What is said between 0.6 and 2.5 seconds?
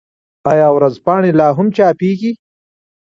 ورځپاڼې لا هم چاپيږي؟